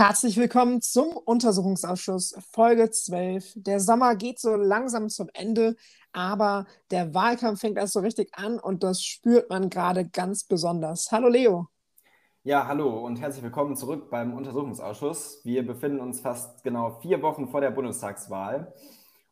[0.00, 3.54] Herzlich willkommen zum Untersuchungsausschuss Folge 12.
[3.56, 5.74] Der Sommer geht so langsam zum Ende,
[6.12, 11.10] aber der Wahlkampf fängt erst so richtig an und das spürt man gerade ganz besonders.
[11.10, 11.66] Hallo Leo.
[12.44, 15.40] Ja, hallo und herzlich willkommen zurück beim Untersuchungsausschuss.
[15.42, 18.72] Wir befinden uns fast genau vier Wochen vor der Bundestagswahl.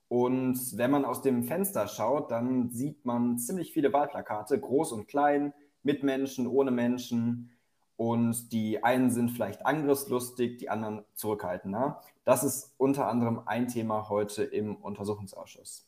[0.09, 5.07] Und wenn man aus dem Fenster schaut, dann sieht man ziemlich viele Wahlplakate, groß und
[5.07, 7.56] klein, mit Menschen, ohne Menschen.
[7.97, 12.03] Und die einen sind vielleicht angriffslustig, die anderen zurückhaltender.
[12.25, 15.87] Das ist unter anderem ein Thema heute im Untersuchungsausschuss.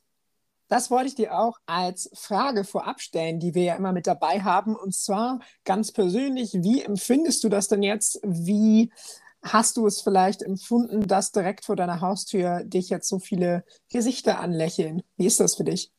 [0.68, 4.40] Das wollte ich dir auch als Frage vorab stellen, die wir ja immer mit dabei
[4.40, 4.76] haben.
[4.76, 8.20] Und zwar ganz persönlich, wie empfindest du das denn jetzt?
[8.22, 8.92] Wie
[9.42, 14.40] hast du es vielleicht empfunden, dass direkt vor deiner Haustür dich jetzt so viele Gesichter
[14.40, 15.02] anlächeln?
[15.16, 15.90] Wie ist das für dich?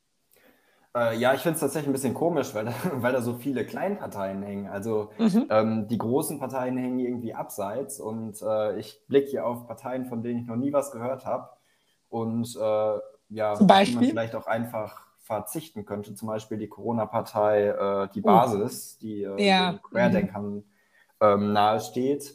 [0.96, 3.66] Äh, ja, ich finde es tatsächlich ein bisschen komisch, weil da, weil da so viele
[3.66, 4.68] Kleinparteien hängen.
[4.68, 5.46] Also mhm.
[5.50, 10.24] ähm, die großen Parteien hängen irgendwie abseits und äh, ich blicke hier auf Parteien, von
[10.24, 11.50] denen ich noch nie was gehört habe.
[12.10, 13.98] Und äh, ja, Zum Beispiel?
[13.98, 16.16] man vielleicht auch einfach verzichten könnte.
[16.16, 18.26] Zum Beispiel die Corona-Partei, äh, die oh.
[18.26, 19.02] Basis, uh.
[19.02, 19.74] die äh, ja.
[19.74, 20.64] den Querdenkern mhm.
[21.22, 22.34] ähm, nahesteht.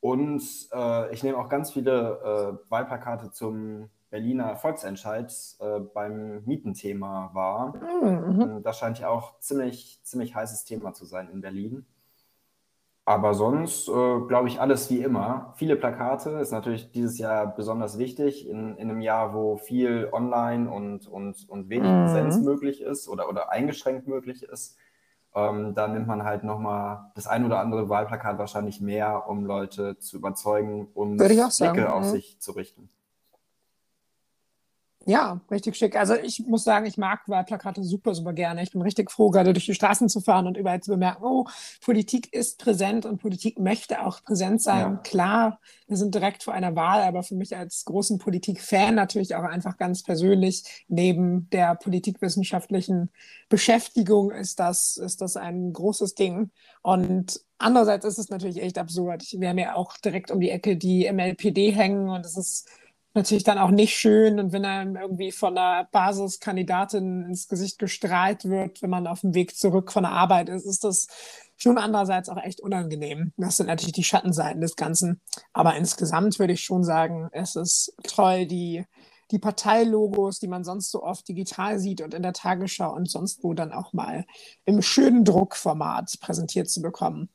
[0.00, 7.30] Und äh, ich nehme auch ganz viele äh, Wahlplakate zum Berliner Volksentscheid äh, beim Mietenthema
[7.32, 7.76] war.
[7.76, 8.40] Mhm.
[8.40, 11.86] Ähm, das scheint ja auch ziemlich, ziemlich heißes Thema zu sein in Berlin.
[13.04, 15.52] Aber sonst äh, glaube ich alles wie immer.
[15.56, 20.70] Viele Plakate ist natürlich dieses Jahr besonders wichtig, in, in einem Jahr, wo viel online
[20.70, 22.04] und, und, und wenig mhm.
[22.04, 24.76] Präsenz möglich ist oder, oder eingeschränkt möglich ist.
[25.34, 29.98] Ähm, da nimmt man halt nochmal das ein oder andere Wahlplakat wahrscheinlich mehr, um Leute
[29.98, 31.16] zu überzeugen und
[31.74, 32.10] Blicke auf mhm.
[32.10, 32.90] sich zu richten.
[35.10, 35.96] Ja, richtig schick.
[35.96, 38.62] Also ich muss sagen, ich mag Wahlplakate super, super gerne.
[38.62, 41.46] Ich bin richtig froh, gerade durch die Straßen zu fahren und überall zu bemerken, oh,
[41.84, 44.92] Politik ist präsent und Politik möchte auch präsent sein.
[44.92, 44.96] Ja.
[45.02, 49.42] Klar, wir sind direkt vor einer Wahl, aber für mich als großen Politik-Fan natürlich auch
[49.42, 53.10] einfach ganz persönlich, neben der politikwissenschaftlichen
[53.48, 56.52] Beschäftigung ist das, ist das ein großes Ding.
[56.82, 59.24] Und andererseits ist es natürlich echt absurd.
[59.32, 62.68] Wir haben ja auch direkt um die Ecke die MLPD hängen und es ist
[63.14, 68.44] natürlich dann auch nicht schön und wenn einem irgendwie von einer Basiskandidatin ins Gesicht gestrahlt
[68.44, 71.08] wird, wenn man auf dem Weg zurück von der Arbeit ist, ist das
[71.56, 73.32] schon andererseits auch echt unangenehm.
[73.36, 75.20] Das sind natürlich die Schattenseiten des Ganzen.
[75.52, 78.84] Aber insgesamt würde ich schon sagen, es ist toll, die,
[79.30, 83.42] die Parteilogos, die man sonst so oft digital sieht und in der Tagesschau und sonst
[83.42, 84.24] wo dann auch mal
[84.64, 87.28] im schönen Druckformat präsentiert zu bekommen.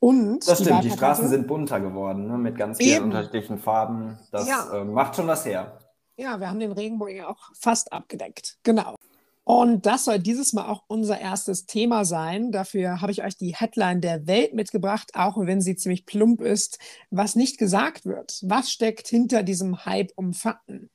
[0.00, 3.04] Und das stimmt, die Straßen sind bunter geworden, ne, mit ganz vielen Eben.
[3.06, 4.18] unterschiedlichen Farben.
[4.32, 4.80] Das ja.
[4.80, 5.78] äh, macht schon was her.
[6.16, 8.58] Ja, wir haben den Regenbogen ja auch fast abgedeckt.
[8.62, 8.96] Genau.
[9.44, 12.52] Und das soll dieses Mal auch unser erstes Thema sein.
[12.52, 16.78] Dafür habe ich euch die Headline der Welt mitgebracht, auch wenn sie ziemlich plump ist.
[17.10, 18.40] Was nicht gesagt wird.
[18.42, 20.88] Was steckt hinter diesem Hype um Fakten?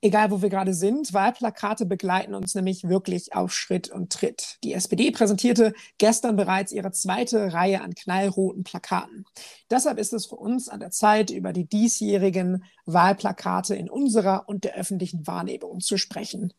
[0.00, 1.12] Egal wo wir gerade sind.
[1.12, 4.58] Wahlplakate begleiten uns nämlich wirklich auf Schritt und Tritt.
[4.64, 9.24] Die SPD präsentierte gestern bereits ihre zweite Reihe an knallroten Plakaten.
[9.70, 14.64] Deshalb ist es für uns an der Zeit, über die diesjährigen Wahlplakate in unserer und
[14.64, 16.52] der öffentlichen Wahrnehmung zu sprechen.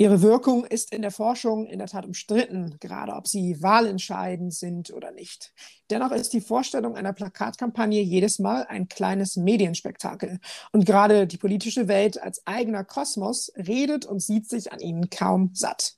[0.00, 4.90] Ihre Wirkung ist in der Forschung in der Tat umstritten, gerade ob sie wahlentscheidend sind
[4.94, 5.52] oder nicht.
[5.90, 10.40] Dennoch ist die Vorstellung einer Plakatkampagne jedes Mal ein kleines Medienspektakel.
[10.72, 15.50] Und gerade die politische Welt als eigener Kosmos redet und sieht sich an ihnen kaum
[15.52, 15.96] satt.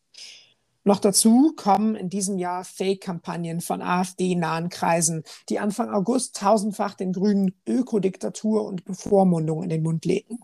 [0.82, 7.12] Noch dazu kommen in diesem Jahr Fake-Kampagnen von AfD-nahen Kreisen, die Anfang August tausendfach den
[7.12, 10.40] Grünen Ökodiktatur und Bevormundung in den Mund legen.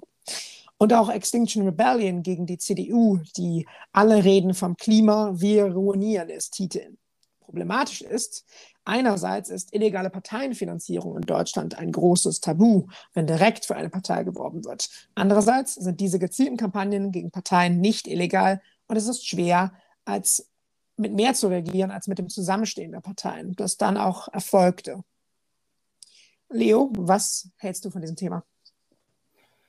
[0.78, 6.50] Und auch Extinction Rebellion gegen die CDU, die alle reden vom Klima, wir ruinieren es,
[6.50, 6.98] titeln.
[7.40, 8.44] Problematisch ist,
[8.84, 14.64] einerseits ist illegale Parteienfinanzierung in Deutschland ein großes Tabu, wenn direkt für eine Partei geworben
[14.64, 14.88] wird.
[15.14, 19.72] Andererseits sind diese gezielten Kampagnen gegen Parteien nicht illegal und es ist schwer,
[20.04, 20.48] als
[20.96, 25.02] mit mehr zu reagieren als mit dem Zusammenstehen der Parteien, das dann auch erfolgte.
[26.50, 28.44] Leo, was hältst du von diesem Thema?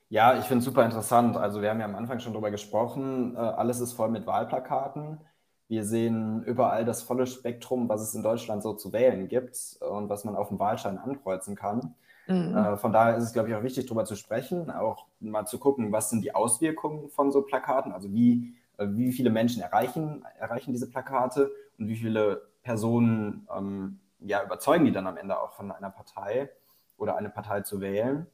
[0.09, 1.37] Ja, ich finde es super interessant.
[1.37, 5.19] Also wir haben ja am Anfang schon darüber gesprochen, äh, alles ist voll mit Wahlplakaten.
[5.67, 10.09] Wir sehen überall das volle Spektrum, was es in Deutschland so zu wählen gibt und
[10.09, 11.93] was man auf dem Wahlschein ankreuzen kann.
[12.27, 12.57] Mhm.
[12.57, 15.59] Äh, von daher ist es, glaube ich, auch wichtig, darüber zu sprechen, auch mal zu
[15.59, 20.25] gucken, was sind die Auswirkungen von so Plakaten, also wie, äh, wie viele Menschen erreichen,
[20.39, 25.53] erreichen diese Plakate und wie viele Personen ähm, ja, überzeugen die dann am Ende auch
[25.53, 26.49] von einer Partei
[26.97, 28.25] oder eine Partei zu wählen.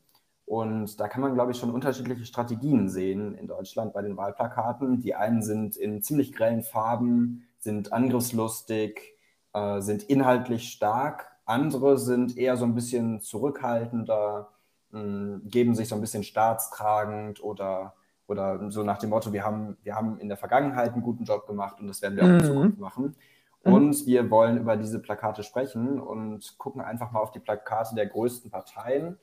[0.45, 5.01] Und da kann man, glaube ich, schon unterschiedliche Strategien sehen in Deutschland bei den Wahlplakaten.
[5.01, 9.15] Die einen sind in ziemlich grellen Farben, sind angriffslustig,
[9.53, 11.31] äh, sind inhaltlich stark.
[11.45, 14.50] Andere sind eher so ein bisschen zurückhaltender,
[14.92, 17.95] mh, geben sich so ein bisschen staatstragend oder,
[18.27, 21.48] oder so nach dem Motto, wir haben, wir haben in der Vergangenheit einen guten Job
[21.48, 22.44] gemacht und das werden wir auch in mhm.
[22.44, 23.15] Zukunft machen.
[23.63, 23.74] Mhm.
[23.74, 28.06] Und wir wollen über diese Plakate sprechen und gucken einfach mal auf die Plakate der
[28.06, 29.18] größten Parteien.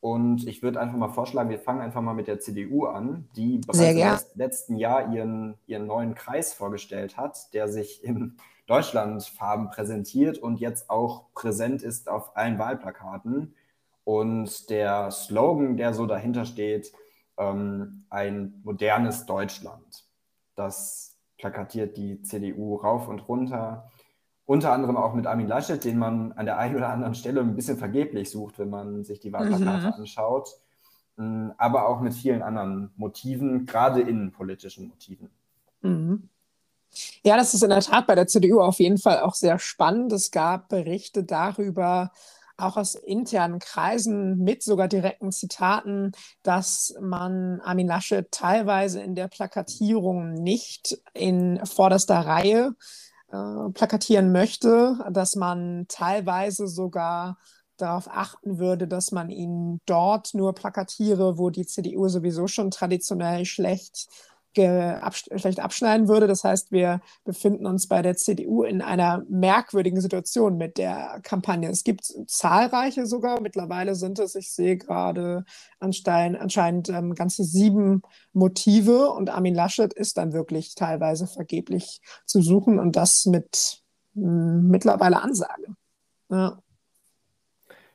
[0.00, 3.58] Und ich würde einfach mal vorschlagen, wir fangen einfach mal mit der CDU an, die
[3.58, 8.36] bereits im letzten Jahr ihren, ihren neuen Kreis vorgestellt hat, der sich in
[8.68, 13.54] Deutschlandfarben präsentiert und jetzt auch präsent ist auf allen Wahlplakaten.
[14.04, 16.92] Und der Slogan, der so dahinter steht,
[17.36, 20.04] ähm, ein modernes Deutschland.
[20.54, 23.90] Das plakatiert die CDU rauf und runter.
[24.48, 27.54] Unter anderem auch mit Armin Laschet, den man an der einen oder anderen Stelle ein
[27.54, 29.92] bisschen vergeblich sucht, wenn man sich die Wahlplakate mhm.
[29.92, 30.56] anschaut.
[31.16, 35.28] Mm, aber auch mit vielen anderen Motiven, gerade innenpolitischen Motiven.
[35.82, 36.30] Mhm.
[37.22, 40.14] Ja, das ist in der Tat bei der CDU auf jeden Fall auch sehr spannend.
[40.14, 42.10] Es gab Berichte darüber,
[42.56, 46.12] auch aus internen Kreisen mit sogar direkten Zitaten,
[46.42, 52.74] dass man Armin Laschet teilweise in der Plakatierung nicht in vorderster Reihe
[53.30, 57.38] äh, plakatieren möchte, dass man teilweise sogar
[57.76, 63.44] darauf achten würde, dass man ihn dort nur plakatiere, wo die CDU sowieso schon traditionell
[63.44, 64.08] schlecht
[64.54, 66.26] schlecht abschneiden würde.
[66.26, 71.68] Das heißt, wir befinden uns bei der CDU in einer merkwürdigen Situation mit der Kampagne.
[71.70, 73.40] Es gibt zahlreiche sogar.
[73.40, 75.44] Mittlerweile sind es, ich sehe gerade
[75.80, 78.02] anscheinend, anscheinend ähm, ganze sieben
[78.32, 83.82] Motive und Armin Laschet ist dann wirklich teilweise vergeblich zu suchen und das mit
[84.14, 85.74] mh, mittlerweile Ansage.
[86.30, 86.58] Ja.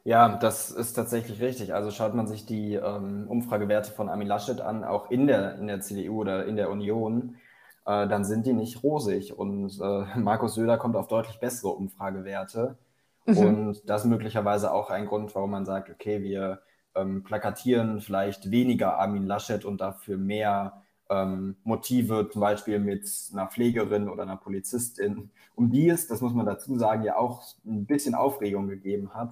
[0.06, 1.74] Ja, das ist tatsächlich richtig.
[1.74, 5.68] Also schaut man sich die ähm, Umfragewerte von Armin Laschet an, auch in der, in
[5.68, 7.38] der CDU oder in der Union,
[7.86, 9.38] äh, dann sind die nicht rosig.
[9.38, 12.78] Und äh, Markus Söder kommt auf deutlich bessere Umfragewerte.
[13.26, 13.38] Mhm.
[13.38, 16.62] Und das ist möglicherweise auch ein Grund, warum man sagt, okay, wir
[16.96, 23.48] ähm, plakatieren vielleicht weniger Armin Laschet und dafür mehr ähm, Motive, zum Beispiel mit einer
[23.48, 27.86] Pflegerin oder einer Polizistin, um die es, das muss man dazu sagen, ja auch ein
[27.86, 29.32] bisschen Aufregung gegeben hat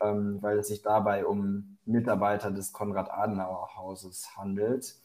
[0.00, 4.96] ähm, weil es sich dabei um Mitarbeiter des Konrad-Adenauer-Hauses handelt.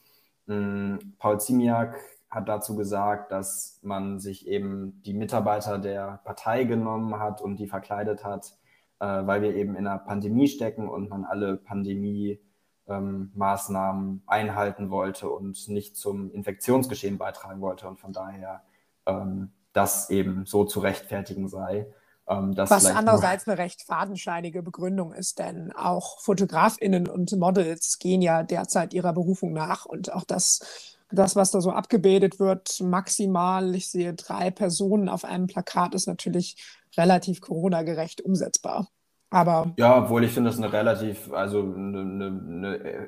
[0.48, 2.00] Ähm, Paul Ziemiak
[2.30, 7.68] hat dazu gesagt, dass man sich eben die Mitarbeiter der Partei genommen hat und die
[7.68, 8.56] verkleidet hat,
[9.00, 15.30] äh, weil wir eben in einer Pandemie stecken und man alle Pandemie-Maßnahmen ähm, einhalten wollte
[15.30, 18.64] und nicht zum Infektionsgeschehen beitragen wollte und von daher
[19.06, 21.88] ähm, das eben so zu rechtfertigen sei.
[22.32, 28.44] Ähm, Was andererseits eine recht fadenscheinige Begründung ist, denn auch FotografInnen und Models gehen ja
[28.44, 33.90] derzeit ihrer Berufung nach und auch das, das, was da so abgebildet wird, maximal, ich
[33.90, 36.56] sehe drei Personen auf einem Plakat, ist natürlich
[36.98, 38.88] relativ Corona-gerecht umsetzbar.
[39.30, 43.08] Aber ja, obwohl ich finde, das eine relativ, also eine, eine, eine äh,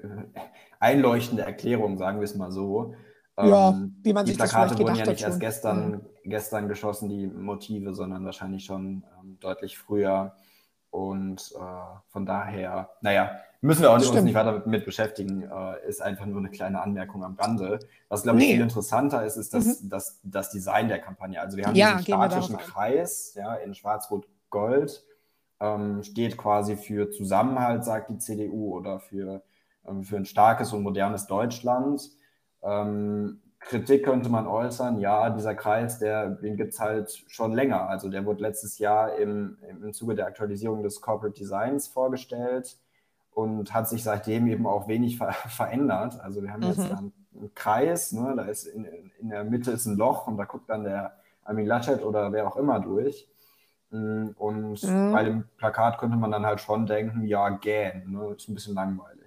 [0.80, 2.96] einleuchtende Erklärung, sagen wir es mal so.
[3.38, 6.02] Ja, ähm, wie man die sich Plakate das wurden ja nicht erst gestern, mhm.
[6.24, 10.36] gestern geschossen, die Motive, sondern wahrscheinlich schon ähm, deutlich früher.
[10.92, 15.42] Und äh, von daher, naja, müssen wir auch nicht, uns nicht weiter mit, mit beschäftigen,
[15.42, 17.80] äh, ist einfach nur eine kleine Anmerkung am Rande.
[18.10, 18.54] Was, glaube ich, nee.
[18.54, 19.90] viel interessanter ist, ist das, mhm.
[19.90, 21.42] das, das Design der Kampagne.
[21.42, 25.04] Also wir haben ja, diesen statischen Kreis ja, in Schwarz-Rot-Gold,
[25.60, 29.42] ähm, steht quasi für Zusammenhalt, sagt die CDU, oder für,
[29.88, 32.08] ähm, für ein starkes und modernes Deutschland.
[32.64, 37.88] Ähm, Kritik könnte man äußern, ja, dieser Kreis, der, den gibt es halt schon länger.
[37.90, 42.78] Also der wurde letztes Jahr im, im Zuge der Aktualisierung des Corporate Designs vorgestellt
[43.34, 46.20] und hat sich seitdem eben auch wenig ver verändert.
[46.20, 46.68] Also wir haben mhm.
[46.68, 48.86] jetzt einen, einen Kreis, ne, da ist in,
[49.20, 52.48] in der Mitte ist ein Loch und da guckt dann der Armin Laschet oder wer
[52.48, 53.28] auch immer durch.
[53.92, 55.12] Mm, und mhm.
[55.12, 58.76] bei dem Plakat könnte man dann halt schon denken, ja, gähn, ne, ist ein bisschen
[58.76, 59.23] langweilig.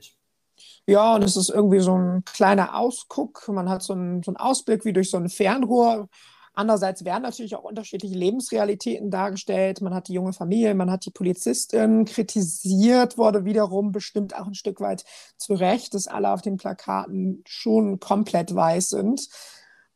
[0.87, 3.49] Ja, und es ist irgendwie so ein kleiner Ausguck.
[3.49, 6.09] Man hat so einen, so einen Ausblick wie durch so ein Fernrohr.
[6.55, 9.83] Andererseits werden natürlich auch unterschiedliche Lebensrealitäten dargestellt.
[9.83, 12.07] Man hat die junge Familie, man hat die Polizistin.
[12.07, 15.05] Kritisiert wurde wiederum bestimmt auch ein Stück weit
[15.37, 19.29] zu Recht, dass alle auf den Plakaten schon komplett weiß sind.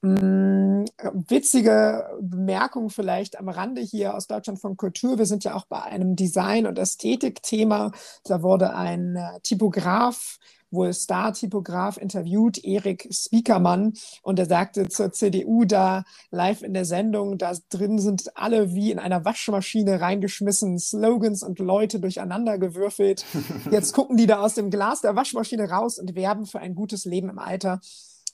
[0.02, 0.86] Hm,
[1.28, 5.18] witzige Bemerkung vielleicht am Rande hier aus Deutschland von Kultur.
[5.18, 7.92] Wir sind ja auch bei einem Design- und Ästhetikthema.
[8.24, 10.38] Da wurde ein äh, Typograf
[10.70, 17.38] wohl Star-Typograf interviewt, Erik Spiekermann, und er sagte zur CDU da live in der Sendung,
[17.38, 23.24] da drin sind alle wie in einer Waschmaschine reingeschmissen, Slogans und Leute durcheinander gewürfelt.
[23.70, 27.04] Jetzt gucken die da aus dem Glas der Waschmaschine raus und werben für ein gutes
[27.04, 27.80] Leben im Alter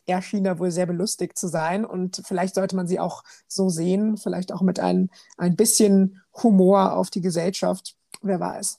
[0.06, 3.68] er schien da wohl sehr belustigt zu sein und vielleicht sollte man sie auch so
[3.68, 8.78] sehen, vielleicht auch mit ein, ein bisschen Humor auf die Gesellschaft, wer weiß.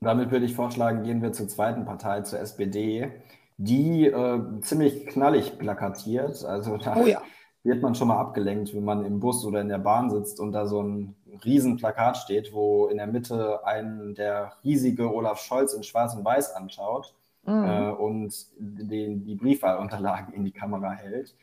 [0.00, 3.10] Damit würde ich vorschlagen, gehen wir zur zweiten Partei, zur SPD,
[3.56, 6.44] die äh, ziemlich knallig plakatiert.
[6.44, 7.22] Also da oh ja.
[7.62, 10.52] wird man schon mal abgelenkt, wenn man im Bus oder in der Bahn sitzt und
[10.52, 15.72] da so ein riesen Plakat steht, wo in der Mitte ein der riesige Olaf Scholz
[15.72, 17.14] in Schwarz und Weiß anschaut
[17.46, 17.64] mhm.
[17.64, 21.34] äh, und den, die Briefwahlunterlagen in die Kamera hält.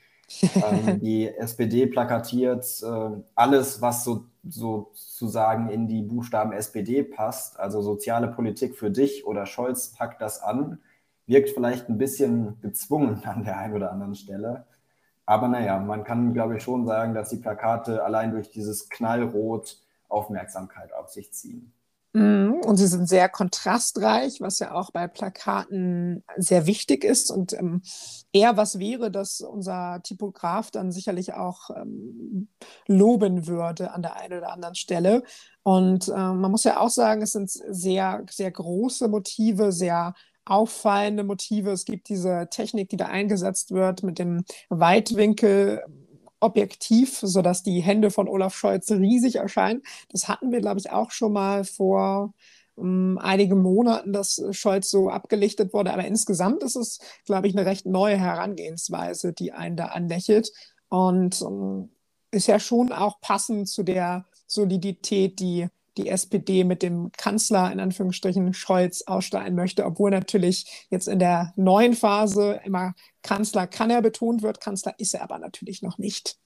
[0.55, 7.81] ähm, die SPD plakatiert äh, alles, was so, sozusagen in die Buchstaben SPD passt, also
[7.81, 10.79] soziale Politik für dich oder Scholz packt das an,
[11.25, 14.65] wirkt vielleicht ein bisschen gezwungen an der einen oder anderen Stelle.
[15.25, 19.77] Aber naja, man kann, glaube ich, schon sagen, dass die Plakate allein durch dieses Knallrot
[20.10, 21.74] Aufmerksamkeit auf sich ziehen.
[22.15, 27.53] Mhm, und sie sind sehr kontrastreich, was ja auch bei Plakaten sehr wichtig ist und
[27.53, 27.82] ähm,
[28.32, 32.50] eher was wäre, dass unser Typograf dann sicherlich auch ähm,
[32.88, 35.24] loben würde an der einen oder anderen Stelle.
[35.63, 40.13] Und äh, man muss ja auch sagen, es sind sehr, sehr große Motive, sehr
[40.46, 41.72] auffallende Motive.
[41.72, 45.84] Es gibt diese Technik, die da eingesetzt wird mit dem Weitwinkel
[46.44, 49.82] objektiv, sodass die Hände von Olaf Scholz riesig erscheinen.
[50.10, 52.34] Das hatten wir, glaube ich, auch schon mal vor
[52.76, 55.94] um, ähm, einigen Monaten, dass Scholz so abgelichtet wurde.
[55.94, 60.52] Aber insgesamt ist es, glaube ich, eine recht neue Herangehensweise, die einen da anlächelt.
[60.90, 61.90] Und um, ähm,
[62.32, 67.80] ist ja schon auch passend zu der Solidität, die die SPD mit dem Kanzler in
[67.80, 74.02] Anführungsstrichen Scholz aussteigen möchte, obwohl natürlich jetzt in der neuen Phase immer Kanzler kann er
[74.02, 76.38] betont wird, Kanzler ist er aber natürlich noch nicht.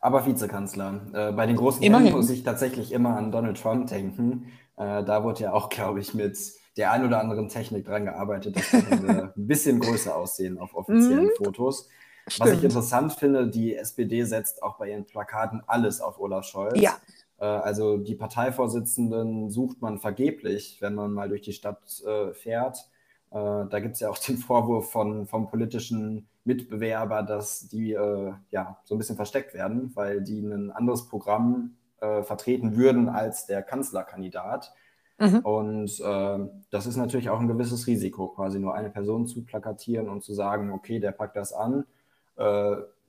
[0.00, 1.00] Aber Vizekanzler.
[1.12, 4.46] Äh, bei den großen Themen muss ich tatsächlich immer an Donald Trump denken.
[4.76, 6.38] Äh, da wurde ja auch, glaube ich, mit
[6.76, 11.26] der ein oder anderen Technik dran gearbeitet, dass die ein bisschen größer aussehen auf offiziellen
[11.26, 11.30] mhm.
[11.36, 11.88] Fotos.
[12.26, 12.48] Stimmt.
[12.50, 16.80] Was ich interessant finde, die SPD setzt auch bei ihren Plakaten alles auf Olaf Scholz.
[16.80, 16.96] Ja.
[17.40, 22.88] Äh, also die Parteivorsitzenden sucht man vergeblich, wenn man mal durch die Stadt äh, fährt.
[23.30, 28.32] Äh, da gibt es ja auch den Vorwurf von, vom politischen Mitbewerber, dass die äh,
[28.50, 33.46] ja so ein bisschen versteckt werden, weil die ein anderes Programm äh, vertreten würden als
[33.46, 34.72] der Kanzlerkandidat.
[35.18, 35.38] Mhm.
[35.40, 36.38] Und äh,
[36.70, 40.32] das ist natürlich auch ein gewisses Risiko, quasi nur eine Person zu plakatieren und zu
[40.32, 41.84] sagen, okay, der packt das an.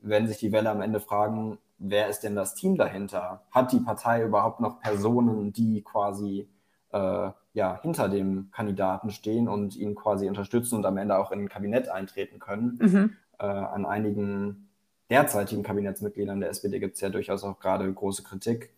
[0.02, 3.42] wenn sich die Wähler am Ende fragen, wer ist denn das Team dahinter?
[3.52, 6.48] Hat die Partei überhaupt noch Personen, die quasi
[6.92, 11.42] äh, ja, hinter dem Kandidaten stehen und ihn quasi unterstützen und am Ende auch in
[11.42, 12.80] ein Kabinett eintreten können?
[12.82, 13.14] Mhm.
[13.40, 14.70] Äh, an einigen
[15.10, 18.74] derzeitigen Kabinettsmitgliedern der SPD gibt es ja durchaus auch gerade große Kritik.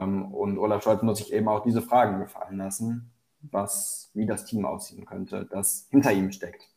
[0.00, 3.10] Ähm, und Olaf Scholz muss sich eben auch diese Fragen gefallen lassen,
[3.40, 6.68] was, wie das Team aussehen könnte, das hinter ihm steckt.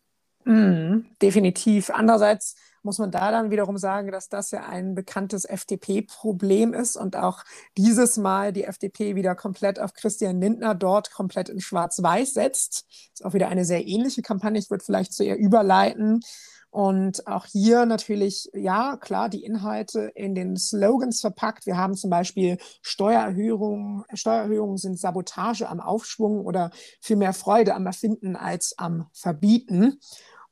[0.49, 1.91] Mm, definitiv.
[1.91, 7.15] Andererseits muss man da dann wiederum sagen, dass das ja ein bekanntes FDP-Problem ist und
[7.15, 7.43] auch
[7.77, 12.85] dieses Mal die FDP wieder komplett auf Christian Lindner dort komplett in Schwarz-Weiß setzt.
[13.13, 14.59] Ist auch wieder eine sehr ähnliche Kampagne.
[14.59, 16.21] Ich würde vielleicht zu ihr überleiten.
[16.71, 21.65] Und auch hier natürlich, ja, klar, die Inhalte in den Slogans verpackt.
[21.65, 24.03] Wir haben zum Beispiel Steuererhöhungen.
[24.13, 26.69] Steuererhöhungen sind Sabotage am Aufschwung oder
[27.01, 29.99] viel mehr Freude am Erfinden als am Verbieten.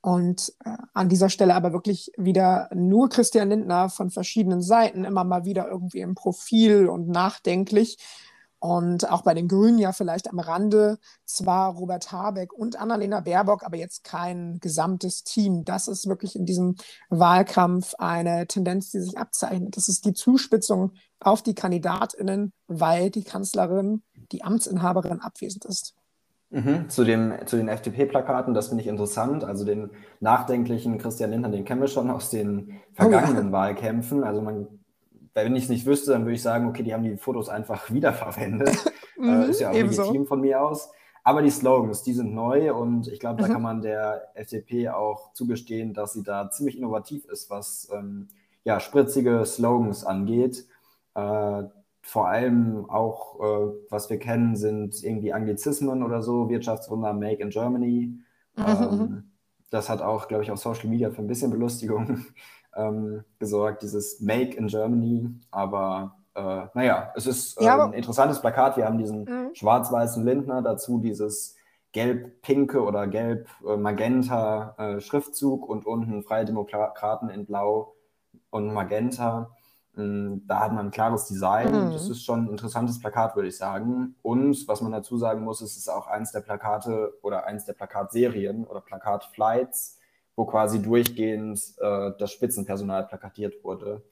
[0.08, 5.26] Und äh, an dieser Stelle aber wirklich wieder nur Christian Lindner von verschiedenen Seiten, immer
[5.26, 7.98] mal wieder irgendwie im Profil und nachdenklich.
[8.58, 13.66] Und auch bei den Grünen ja vielleicht am Rande zwar Robert Habeck und Annalena Baerbock,
[13.66, 15.66] aber jetzt kein gesamtes Team.
[15.66, 16.78] Das ist wirklich in diesem
[17.10, 19.76] Wahlkampf eine Tendenz, die sich abzeichnet.
[19.76, 25.97] Das ist die Zuspitzung auf die Kandidatinnen, weil die Kanzlerin, die Amtsinhaberin abwesend ist.
[26.50, 26.88] Mhm.
[26.90, 29.44] Zu, dem, zu den FDP-Plakaten, das finde ich interessant.
[29.44, 29.90] Also den
[30.22, 33.52] nachdenklichen Christian Lindner, den kennen wir schon aus den vergangenen oh, ja.
[33.52, 34.24] Wahlkämpfen.
[34.24, 34.68] Also man,
[35.34, 37.92] wenn ich es nicht wüsste, dann würde ich sagen, okay, die haben die Fotos einfach
[37.92, 38.94] wiederverwendet.
[39.18, 40.04] mhm, äh, ist ja auch ebenso.
[40.04, 40.90] legitim von mir aus.
[41.24, 43.52] Aber die Slogans, die sind neu und ich glaube, da mhm.
[43.52, 48.30] kann man der FDP auch zugestehen, dass sie da ziemlich innovativ ist, was ähm,
[48.64, 50.66] ja, spritzige Slogans angeht.
[51.16, 51.64] Äh,
[52.08, 57.50] vor allem auch, äh, was wir kennen, sind irgendwie Anglizismen oder so, Wirtschaftswunder Make in
[57.50, 58.18] Germany.
[58.56, 59.32] Mhm, ähm, mhm.
[59.72, 62.26] das hat auch, glaube ich, auf Social Media für ein bisschen Belustigung
[62.78, 65.30] ähm, gesorgt, dieses Make in Germany.
[65.52, 68.78] Aber äh, naja, es ist äh, ja, ein interessantes Plakat.
[68.78, 69.50] Wir haben diesen mhm.
[69.54, 71.58] schwarz-weißen Lindner, dazu dieses
[71.92, 77.96] gelb-pinke oder gelb-magenta äh, Schriftzug und unten Freie Demokraten in Blau
[78.50, 79.57] und Magenta.
[79.98, 81.72] Ähm, da hat man ein klares Design.
[81.72, 81.92] Mhm.
[81.92, 84.16] Das ist schon ein interessantes Plakat, würde ich sagen.
[84.22, 87.74] Und was man dazu sagen muss, es ist auch eins der Plakate oder eins der
[87.74, 90.00] Plakatserien oder Plakatflights,
[90.36, 94.04] wo quasi durchgehend äh, das Spitzenpersonal plakatiert wurde.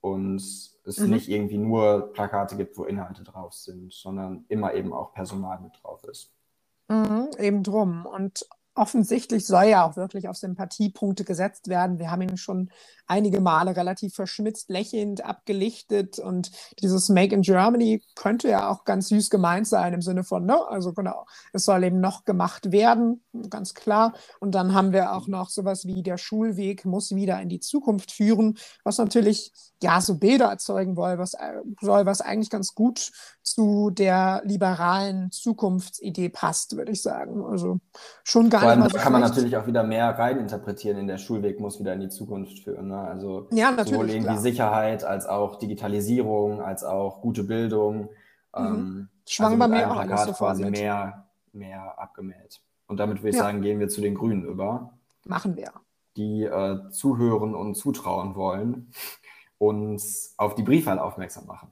[0.00, 1.10] Und es mhm.
[1.10, 5.72] nicht irgendwie nur Plakate gibt, wo Inhalte drauf sind, sondern immer eben auch Personal mit
[5.82, 6.32] drauf ist.
[6.88, 8.06] Mhm, eben drum.
[8.06, 11.98] Und offensichtlich soll ja auch wirklich auf Sympathiepunkte gesetzt werden.
[11.98, 12.70] Wir haben ihn schon
[13.10, 19.08] einige Male relativ verschmitzt, lächelnd abgelichtet und dieses Make in Germany könnte ja auch ganz
[19.08, 23.22] süß gemeint sein im Sinne von, ne, also genau, es soll eben noch gemacht werden,
[23.50, 24.14] ganz klar.
[24.38, 28.12] Und dann haben wir auch noch sowas wie der Schulweg muss wieder in die Zukunft
[28.12, 29.52] führen, was natürlich
[29.82, 33.10] ja so Bilder erzeugen soll, was äh, soll, was eigentlich ganz gut
[33.42, 37.44] zu der liberalen Zukunftsidee passt, würde ich sagen.
[37.44, 37.80] Also
[38.22, 41.18] schon gar Vor allem, nicht da kann man natürlich auch wieder mehr reininterpretieren in der
[41.18, 42.88] Schulweg muss wieder in die Zukunft führen.
[42.88, 42.99] Ne?
[43.08, 44.38] Also ja, sowohl irgendwie klar.
[44.38, 48.02] Sicherheit als auch Digitalisierung, als auch gute Bildung.
[48.02, 48.08] Mhm.
[48.54, 50.72] Ähm, Schwang also bei mir auch alles Plakat quasi mit.
[50.72, 52.60] mehr, mehr abgemäht.
[52.86, 53.42] Und damit würde ich Ja.
[53.44, 54.92] sagen, gehen wir zu den Grünen über,
[55.24, 55.72] Machen wir.
[56.16, 58.90] die äh, zuhören und zutrauen wollen,
[59.58, 61.70] uns auf die Briefwahl aufmerksam machen.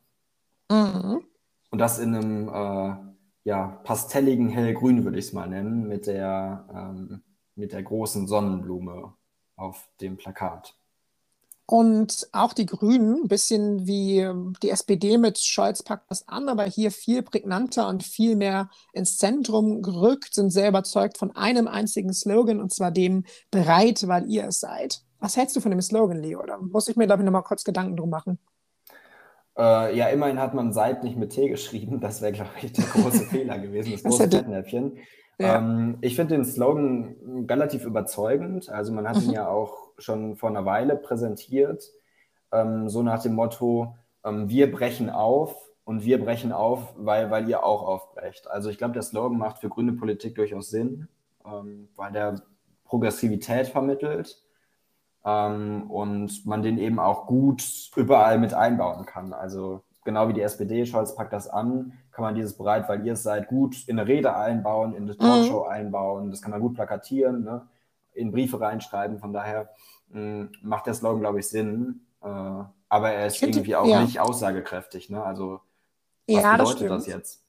[0.71, 1.23] Mhm.
[1.71, 2.97] Und das in einem äh,
[3.45, 7.23] ja, pastelligen Hellgrün, würde ich es mal nennen, mit der, ähm,
[7.57, 9.15] mit der großen Sonnenblume
[9.57, 10.77] auf dem Plakat.
[11.71, 16.49] Und auch die Grünen, ein bisschen wie ähm, die SPD mit Scholz packt das an,
[16.49, 21.69] aber hier viel prägnanter und viel mehr ins Zentrum gerückt, sind sehr überzeugt von einem
[21.69, 25.03] einzigen Slogan, und zwar dem bereit, weil ihr es seid.
[25.21, 26.43] Was hältst du von dem Slogan, Leo?
[26.47, 28.39] Da muss ich mir, glaube ich, nochmal kurz Gedanken drum machen.
[29.59, 32.01] Äh, ja, immerhin hat man Seid nicht mit T geschrieben.
[32.01, 34.97] Das wäre, glaube ich, der große Fehler gewesen, das Das große Fettnäpfchen.
[35.39, 35.59] Ja.
[35.59, 38.71] Ähm, ich finde den Slogan relativ überzeugend.
[38.71, 39.35] Also man hat ihn Mhm.
[39.35, 41.91] ja auch schon vor einer Weile präsentiert,
[42.53, 47.49] ähm, so nach dem Motto, ähm, wir brechen auf und wir brechen auf, weil, weil
[47.49, 48.49] ihr auch aufbrecht.
[48.51, 51.09] Also ich glaube, der Slogan macht für grüne Politik durchaus Sinn,
[51.45, 52.43] ähm, weil der
[52.85, 54.43] Progressivität vermittelt
[55.25, 57.63] ähm, und man den eben auch gut
[57.97, 59.33] überall mit einbauen kann.
[59.33, 63.13] Also genau wie die SPD, Scholz packt das an, kann man dieses bereit, weil ihr
[63.13, 66.31] es seid, gut in eine Rede einbauen, in eine Talkshow einbauen.
[66.31, 67.67] Das kann man gut plakatieren, ne?
[68.19, 69.19] In Briefe reinschreiben.
[69.19, 69.71] Von daher
[70.09, 72.07] mh, macht der Slogan, glaube ich, Sinn.
[72.23, 74.03] Äh, aber er ist irgendwie auch ja.
[74.03, 75.11] nicht aussagekräftig.
[75.11, 75.23] Ne?
[75.23, 75.61] Also
[76.27, 77.17] was Ja, das bedeutet das, stimmt.
[77.17, 77.43] jetzt?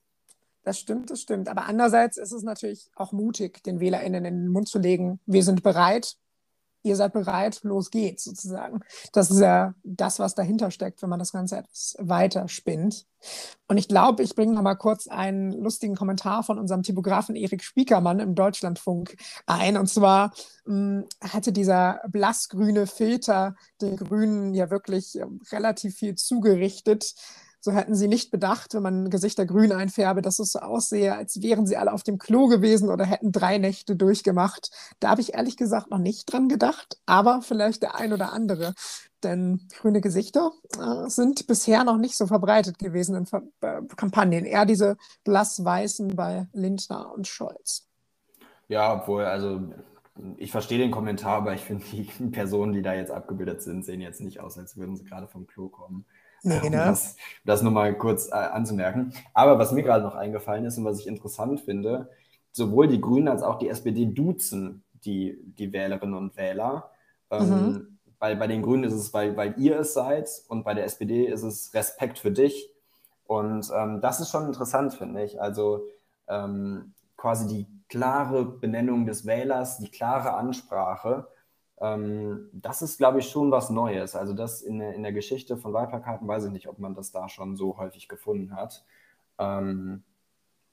[0.63, 1.49] Das stimmt, das stimmt.
[1.49, 5.43] Aber andererseits ist es natürlich auch mutig, den WählerInnen in den Mund zu legen, wir
[5.43, 6.17] sind bereit,
[6.83, 8.79] ihr seid bereit, los geht's sozusagen.
[9.13, 13.05] Das ist ja das, was dahinter steckt, wenn man das Ganze etwas weiter spinnt.
[13.67, 17.63] Und ich glaube, ich bringe noch mal kurz einen lustigen Kommentar von unserem Typografen Erik
[17.63, 19.15] Spiekermann im Deutschlandfunk
[19.45, 19.77] ein.
[19.77, 20.33] Und zwar
[20.65, 27.13] mh, hatte dieser blassgrüne Filter den Grünen ja wirklich ähm, relativ viel zugerichtet.
[27.61, 31.41] So hätten sie nicht bedacht, wenn man Gesichter grün einfärbe, dass es so aussehe, als
[31.41, 34.71] wären sie alle auf dem Klo gewesen oder hätten drei Nächte durchgemacht.
[34.99, 38.73] Da habe ich ehrlich gesagt noch nicht dran gedacht, aber vielleicht der ein oder andere.
[39.23, 44.45] Denn grüne Gesichter äh, sind bisher noch nicht so verbreitet gewesen in Ver äh, Kampagnen.
[44.45, 44.95] Eher diese
[45.25, 47.89] blass-weißen bei Lindner und Scholz.
[48.69, 49.61] Ja, obwohl, also
[50.37, 53.99] ich verstehe den Kommentar, aber ich finde, die Personen, die da jetzt abgebildet sind, sehen
[53.99, 56.05] jetzt nicht aus, als würden sie gerade vom Klo kommen.
[56.43, 56.83] Nee, Um ne?
[56.83, 59.13] das, das nur mal kurz äh, anzumerken.
[59.33, 62.09] Aber was mir gerade noch eingefallen ist und was ich interessant finde,
[62.51, 66.91] sowohl die Grünen als auch die SPD duzen die, die Wählerinnen und Wähler.
[67.31, 67.89] Ähm, Mhm.
[68.19, 71.25] bei, bei den Grünen ist es, weil, weil ihr es seid und bei der SPD
[71.25, 72.69] ist es Respekt für dich.
[73.25, 75.41] Und ähm, das ist schon interessant, finde ich.
[75.41, 75.85] Also
[76.27, 81.27] ähm, quasi die klare Benennung des Wählers, die klare Ansprache.
[81.81, 84.15] Ähm, das ist, glaube ich, schon was Neues.
[84.15, 87.11] Also das in der, in der Geschichte von Wahlplakaten weiß ich nicht, ob man das
[87.11, 88.83] da schon so häufig gefunden hat.
[89.37, 90.03] Ähm,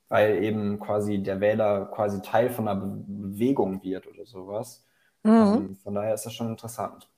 [0.09, 4.85] weil eben quasi der Wähler quasi Teil von einer Be Bewegung wird oder sowas.
[5.23, 5.33] Mhm.
[5.33, 7.09] Ähm, von daher ist das schon interessant.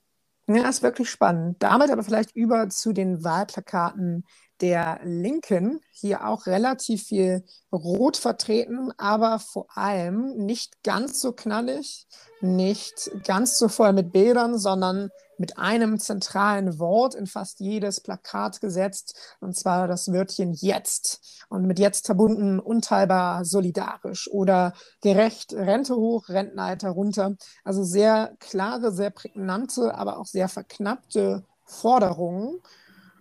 [0.51, 1.63] Ja, ist wirklich spannend.
[1.63, 4.25] Damit aber vielleicht über zu den Wahlplakaten
[4.63, 5.81] der Linken.
[5.93, 12.07] Hier auch relativ viel Rot vertreten, aber vor allem nicht ganz so knallig,
[12.41, 18.61] nicht ganz so voll mit Bildern, sondern mit einem zentralen Wort in fast jedes Plakat
[18.61, 21.45] gesetzt, und zwar das Wörtchen jetzt.
[21.49, 27.37] Und mit jetzt verbunden unteilbar solidarisch oder gerecht, Rente hoch, Rentenalter runter.
[27.65, 32.61] Also sehr klare, sehr prägnante, aber auch sehr verknappte Forderungen,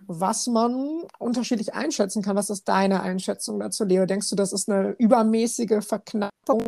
[0.07, 2.35] was man unterschiedlich einschätzen kann.
[2.35, 4.05] Was ist deine Einschätzung dazu, Leo?
[4.05, 6.65] Denkst du, das ist eine übermäßige Verknappung?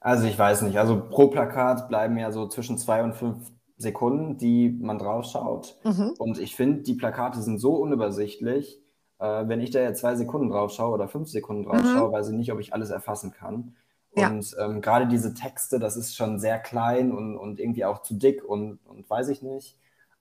[0.00, 0.78] Also ich weiß nicht.
[0.78, 5.78] Also pro Plakat bleiben ja so zwischen zwei und fünf Sekunden, die man draufschaut.
[5.84, 6.14] Mhm.
[6.18, 8.80] Und ich finde, die Plakate sind so unübersichtlich.
[9.18, 12.28] Äh, wenn ich da jetzt zwei Sekunden drauf schaue oder fünf Sekunden drauf schaue, weiß
[12.28, 13.74] ich nicht, ob ich alles erfassen kann.
[14.16, 14.28] Ja.
[14.28, 18.14] Und ähm, gerade diese Texte, das ist schon sehr klein und, und irgendwie auch zu
[18.14, 19.76] dick und, und weiß ich nicht.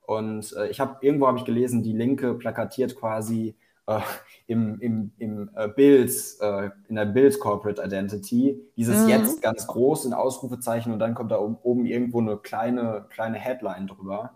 [0.06, 3.56] Und äh, ich habe irgendwo habe ich gelesen, die Linke plakatiert quasi
[3.88, 4.00] äh,
[4.48, 9.10] im, im, im äh, Bild, äh, in der Bild Corporate Identity, dieses mhm.
[9.10, 13.38] jetzt ganz groß in Ausrufezeichen und dann kommt da oben, oben irgendwo eine kleine, kleine
[13.38, 14.36] Headline drüber.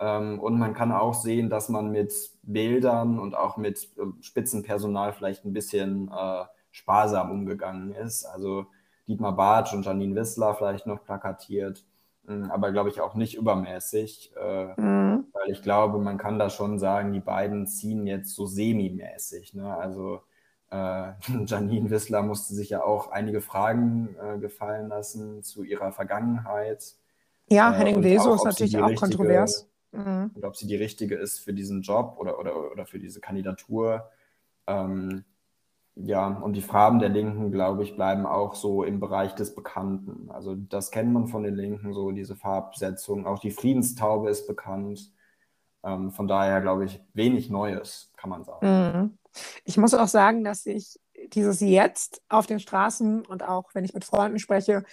[0.00, 2.12] Ähm, und man kann auch sehen, dass man mit
[2.42, 8.24] Bildern und auch mit äh, Spitzenpersonal vielleicht ein bisschen äh, sparsam umgegangen ist.
[8.24, 8.66] Also
[9.08, 11.84] Dietmar Bartsch und Janine Wissler vielleicht noch plakatiert,
[12.50, 15.26] aber glaube ich auch nicht übermäßig, äh, mhm.
[15.32, 19.54] weil ich glaube, man kann da schon sagen, die beiden ziehen jetzt so semi-mäßig.
[19.54, 19.74] Ne?
[19.74, 20.20] Also
[20.70, 21.12] äh,
[21.46, 26.96] Janine Wissler musste sich ja auch einige Fragen äh, gefallen lassen zu ihrer Vergangenheit.
[27.48, 29.68] Ja, äh, Henning Weso ist natürlich auch richtige, kontrovers.
[29.92, 30.30] Mhm.
[30.34, 34.10] Und ob sie die richtige ist für diesen Job oder, oder, oder für diese Kandidatur.
[34.66, 35.24] Ähm,
[36.08, 40.30] ja, und die Farben der Linken, glaube ich, bleiben auch so im Bereich des Bekannten.
[40.30, 43.26] Also das kennt man von den Linken, so diese Farbsetzung.
[43.26, 45.12] Auch die Friedenstaube ist bekannt.
[45.84, 48.66] Ähm, von daher, glaube ich, wenig Neues, kann man sagen.
[48.66, 49.18] Mhm.
[49.64, 50.98] Ich muss auch sagen, dass ich
[51.34, 54.84] dieses Jetzt auf den Straßen und auch wenn ich mit Freunden spreche,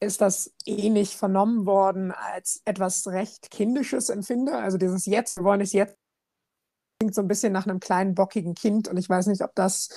[0.00, 4.58] ist das ähnlich vernommen worden als etwas recht Kindisches empfinde.
[4.58, 5.96] Also dieses Jetzt, wir wollen es jetzt
[6.98, 9.88] klingt so ein bisschen nach einem kleinen bockigen Kind und ich weiß nicht, ob das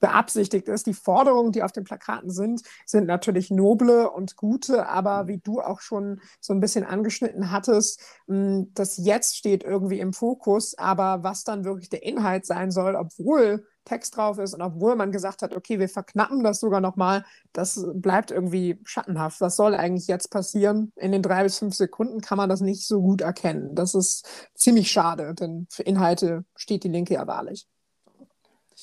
[0.00, 0.86] beabsichtigt ist.
[0.86, 5.60] Die Forderungen, die auf den Plakaten sind, sind natürlich noble und gute, aber wie du
[5.60, 11.22] auch schon so ein bisschen angeschnitten hattest, hm, das Jetzt steht irgendwie im Fokus, aber
[11.22, 15.42] was dann wirklich der Inhalt sein soll, obwohl Text drauf ist und obwohl man gesagt
[15.42, 19.40] hat, okay, wir verknappen das sogar nochmal, das bleibt irgendwie schattenhaft.
[19.40, 20.92] Was soll eigentlich jetzt passieren?
[20.96, 23.74] In den drei bis fünf Sekunden kann man das nicht so gut erkennen.
[23.74, 27.66] Das ist ziemlich schade, denn für Inhalte steht die Linke ja wahrlich.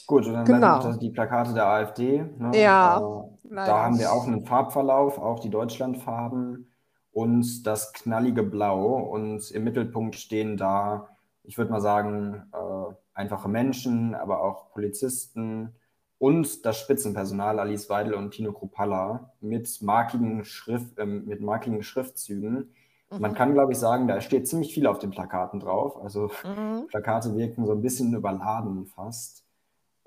[0.08, 0.82] Gut, und dann genau.
[0.82, 2.24] noch die Plakate der AfD.
[2.38, 2.52] Ne?
[2.56, 2.98] Ja.
[2.98, 6.72] Äh, da haben wir auch einen Farbverlauf, auch die Deutschlandfarben
[7.12, 8.96] und das knallige Blau.
[8.96, 11.10] Und im Mittelpunkt stehen da,
[11.43, 15.76] ich würde mal sagen, äh, einfache Menschen, aber auch Polizisten
[16.20, 22.74] und das Spitzenpersonal Alice Weidel und Tino Kruppalla mit markigen, Schrift, äh, mit markigen Schriftzügen.
[23.12, 23.20] Mhm.
[23.20, 25.98] Man kann, glaube ich, sagen, da steht ziemlich viel auf den Plakaten drauf.
[26.02, 26.88] Also mhm.
[26.88, 29.47] Plakate wirken so ein bisschen überladen fast.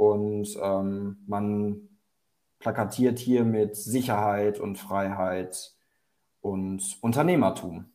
[0.01, 1.91] Und ähm, man
[2.59, 5.77] plakatiert hier mit Sicherheit und Freiheit
[6.41, 7.93] und Unternehmertum.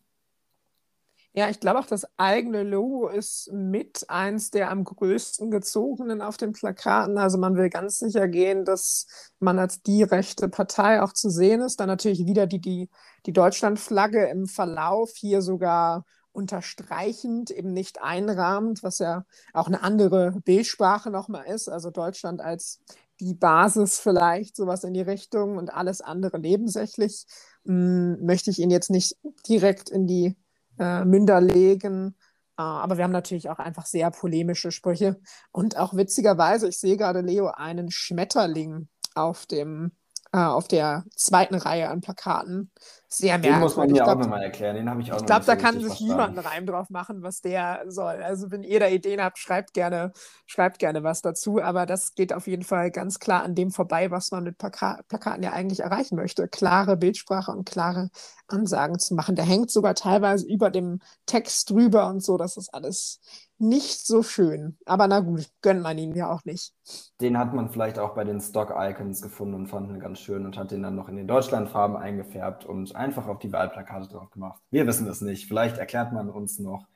[1.34, 6.38] Ja, ich glaube auch, das eigene Logo ist mit eins der am größten gezogenen auf
[6.38, 7.18] den Plakaten.
[7.18, 9.08] Also man will ganz sicher gehen, dass
[9.40, 11.80] man als die rechte Partei auch zu sehen ist.
[11.80, 12.88] Dann natürlich wieder die, die,
[13.26, 20.34] die Deutschlandflagge im Verlauf hier sogar unterstreichend, eben nicht einrahmend, was ja auch eine andere
[20.44, 21.70] Bildsprache nochmal ist.
[21.70, 22.82] Also Deutschland als
[23.20, 27.26] die Basis vielleicht, sowas in die Richtung und alles andere nebensächlich.
[27.66, 29.18] Hm, möchte ich ihn jetzt nicht
[29.48, 30.36] direkt in die
[30.80, 32.16] äh, Münder legen.
[32.58, 35.20] Uh, aber wir haben natürlich auch einfach sehr polemische Sprüche.
[35.52, 39.92] Und auch witzigerweise, ich sehe gerade, Leo, einen Schmetterling auf dem
[40.32, 42.72] äh, auf der zweiten Reihe an Plakaten.
[43.08, 43.56] Sehr merkwürdig.
[43.56, 45.80] Den muss man hier auch nochmal erklären, den habe ich auch Ich glaube, da kann
[45.80, 48.22] sich niemand einen Reim drauf machen, was der soll.
[48.22, 50.12] Also wenn ihr da Ideen habt, schreibt gerne,
[50.46, 51.62] schreibt gerne was dazu.
[51.62, 55.00] Aber das geht auf jeden Fall ganz klar an dem vorbei, was man mit Plaka
[55.08, 56.48] Plakaten ja eigentlich erreichen möchte.
[56.50, 58.10] Klare Bildsprache und klare
[58.48, 59.36] Ansagen zu machen.
[59.36, 62.38] Der hängt sogar teilweise über dem Text drüber und so.
[62.38, 63.22] Das ist alles
[63.58, 64.78] nicht so schön.
[64.86, 66.74] Aber na gut, gönnt man ihn ja auch nicht.
[67.22, 70.58] Den hat man vielleicht auch bei den Stock-Icons gefunden und fand ihn ganz schön und
[70.58, 74.62] hat den dann noch in den Deutschlandfarben eingefärbt und einfach auf die Wahlplakate drauf gemacht.
[74.72, 75.48] Wir wissen es nicht.
[75.48, 76.88] Vielleicht erklärt man uns noch.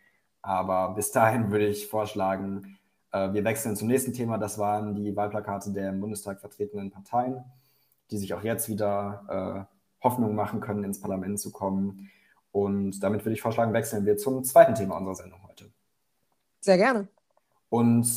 [0.42, 2.78] Aber bis dahin würde ich vorschlagen,
[3.12, 4.38] äh, wir wechseln zum nächsten Thema.
[4.38, 7.44] Das waren die Wahlplakate der im Bundestag vertretenen Parteien,
[8.12, 12.10] die sich auch jetzt wieder äh, Hoffnung machen können, ins Parlament zu kommen.
[12.52, 15.40] Und damit würde ich vorschlagen, wechseln wir zum zweiten Thema unserer Sendung.
[16.62, 17.08] Sehr gerne.
[17.70, 18.08] Und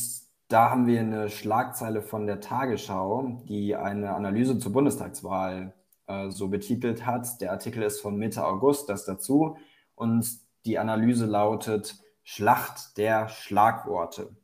[0.48, 5.74] da haben wir eine Schlagzeile von der Tagesschau, die eine Analyse zur Bundestagswahl
[6.06, 7.40] äh, so betitelt hat.
[7.40, 9.56] Der Artikel ist von Mitte August, das dazu.
[9.94, 10.26] Und
[10.66, 14.36] die Analyse lautet Schlacht der Schlagworte.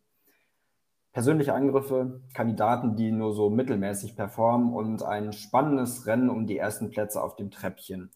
[1.12, 6.90] Persönliche Angriffe, Kandidaten, die nur so mittelmäßig performen und ein spannendes Rennen um die ersten
[6.90, 8.11] Plätze auf dem Treppchen.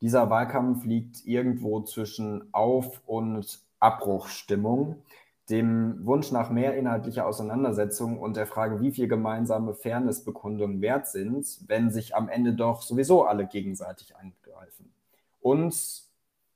[0.00, 5.02] Dieser Wahlkampf liegt irgendwo zwischen Auf- und Abbruchstimmung
[5.50, 11.46] dem Wunsch nach mehr inhaltlicher Auseinandersetzung und der Frage, wie viel gemeinsame Fairnessbekundungen wert sind,
[11.66, 14.92] wenn sich am Ende doch sowieso alle gegenseitig angreifen.
[15.40, 16.04] Und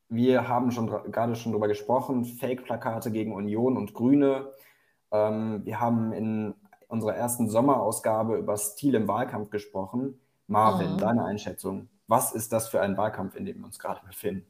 [0.09, 4.53] wir haben schon gerade schon darüber gesprochen, Fake-Plakate gegen Union und Grüne.
[5.11, 6.55] Ähm, wir haben in
[6.89, 10.21] unserer ersten Sommerausgabe über Stil im Wahlkampf gesprochen.
[10.47, 10.99] Marvin, mhm.
[10.99, 11.89] deine Einschätzung.
[12.07, 14.47] Was ist das für ein Wahlkampf, in dem wir uns gerade befinden?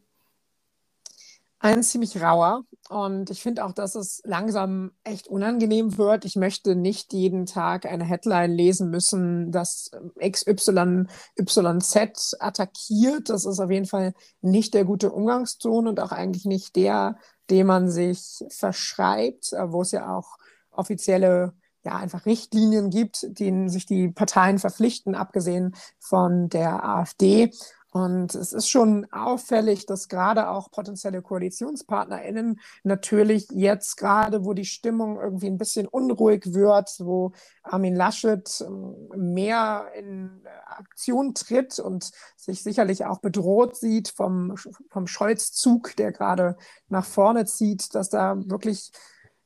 [1.64, 2.64] Ein ziemlich rauer.
[2.90, 6.26] Und ich finde auch, dass es langsam echt unangenehm wird.
[6.26, 11.06] Ich möchte nicht jeden Tag eine Headline lesen müssen, dass XY
[11.38, 13.30] YZ attackiert.
[13.30, 17.16] Das ist auf jeden Fall nicht der gute Umgangston und auch eigentlich nicht der,
[17.48, 20.36] dem man sich verschreibt, wo es ja auch
[20.70, 27.50] offizielle ja, einfach Richtlinien gibt, denen sich die Parteien verpflichten, abgesehen von der AfD.
[27.94, 34.64] Und es ist schon auffällig, dass gerade auch potenzielle KoalitionspartnerInnen natürlich jetzt gerade, wo die
[34.64, 37.30] Stimmung irgendwie ein bisschen unruhig wird, wo
[37.62, 44.56] Armin Laschet ähm, mehr in Aktion tritt und sich sicherlich auch bedroht sieht vom,
[44.90, 46.56] vom Scholz-Zug, der gerade
[46.88, 48.90] nach vorne zieht, dass da wirklich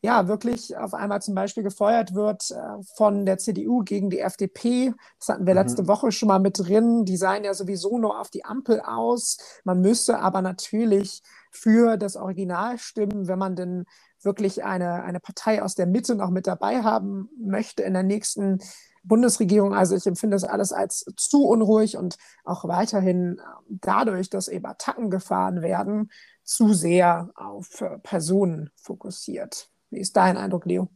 [0.01, 4.95] ja, wirklich auf einmal zum Beispiel gefeuert wird äh, von der CDU gegen die FDP.
[5.19, 5.61] Das hatten wir mhm.
[5.61, 7.05] letzte Woche schon mal mit drin.
[7.05, 9.39] Die seien ja sowieso nur auf die Ampel aus.
[9.65, 13.87] Man müsste aber natürlich für das Original stimmen, wenn man denn
[14.23, 18.61] wirklich eine, eine Partei aus der Mitte noch mit dabei haben möchte in der nächsten
[19.03, 19.75] Bundesregierung.
[19.75, 24.67] Also ich empfinde das alles als zu unruhig und auch weiterhin ähm, dadurch, dass eben
[24.67, 26.11] Attacken gefahren werden,
[26.45, 29.71] zu sehr auf äh, Personen fokussiert.
[29.91, 30.89] Wie ist dein Eindruck, Leo?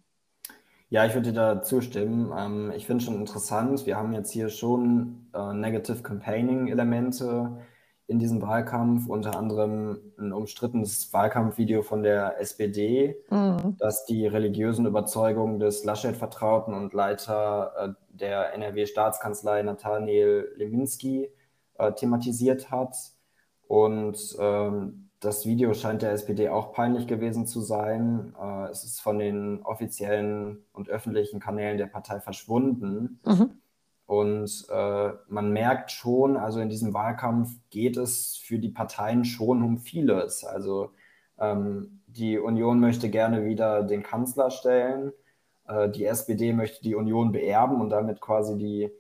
[0.89, 2.33] Ja, ich würde dir da zustimmen.
[2.37, 7.59] Ähm, ich finde schon interessant, wir haben jetzt hier schon äh, Negative Campaigning-Elemente
[8.09, 13.77] in diesem Wahlkampf, unter anderem ein umstrittenes Wahlkampfvideo von der SPD, mhm.
[13.79, 21.31] das die religiösen Überzeugungen des Laschet-Vertrauten und Leiter äh, der NRW-Staatskanzlei Nathaniel Leminski
[21.79, 22.95] äh, thematisiert hat.
[23.67, 28.35] Und ähm, das Video scheint der SPD auch peinlich gewesen zu sein.
[28.41, 33.21] Äh, es ist von den offiziellen und öffentlichen Kanälen der Partei verschwunden.
[33.25, 33.51] Mhm.
[34.07, 39.63] Und äh, man merkt schon, also in diesem Wahlkampf geht es für die Parteien schon
[39.63, 40.45] um vieles.
[40.45, 40.91] Also
[41.39, 45.13] ähm, die Union möchte gerne wieder den Kanzler stellen.
[45.69, 48.91] Äh, die SPD möchte die Union beerben und damit quasi die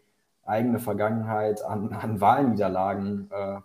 [0.44, 3.58] eigene Vergangenheit an, an Wahlniederlagen äh,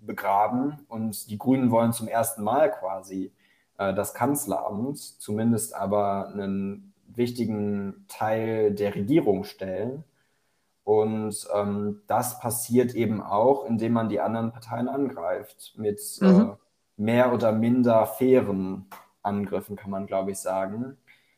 [0.00, 0.78] begraben.
[0.88, 3.32] Und die Grünen wollen zum ersten Mal quasi
[3.78, 10.04] äh, das Kanzleramt, zumindest aber einen wichtigen Teil der Regierung stellen.
[10.84, 16.40] Und ähm, das passiert eben auch, indem man die anderen Parteien angreift, mit äh, mhm.
[16.40, 16.56] äh,
[16.96, 18.86] mehr oder minder fairen
[19.22, 20.96] Angriffen, kann man, glaube ich, sagen.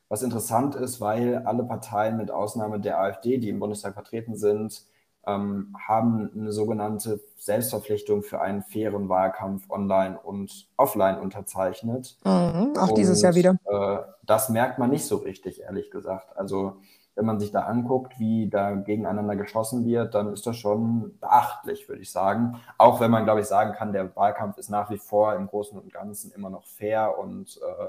[0.09, 4.83] Was interessant ist, weil alle Parteien mit Ausnahme der AfD, die im Bundestag vertreten sind,
[5.27, 12.17] ähm, haben eine sogenannte Selbstverpflichtung für einen fairen Wahlkampf online und offline unterzeichnet.
[12.25, 13.57] Mhm, auch und, dieses Jahr wieder.
[13.65, 16.37] Äh, das merkt man nicht so richtig, ehrlich gesagt.
[16.37, 16.77] Also
[17.15, 21.89] wenn man sich da anguckt, wie da gegeneinander geschossen wird, dann ist das schon beachtlich,
[21.89, 22.61] würde ich sagen.
[22.79, 25.79] Auch wenn man, glaube ich, sagen kann, der Wahlkampf ist nach wie vor im Großen
[25.79, 27.87] und Ganzen immer noch fair und äh,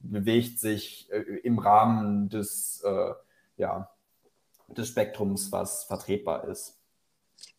[0.00, 3.12] bewegt sich äh, im Rahmen des, äh,
[3.56, 3.90] ja,
[4.68, 6.73] des Spektrums, was vertretbar ist.